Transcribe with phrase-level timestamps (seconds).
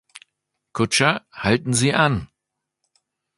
[0.73, 2.27] Kutscher, halten Sie an!